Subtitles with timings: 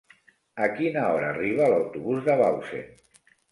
[0.67, 2.93] A quina hora arriba l'autobús de Bausen?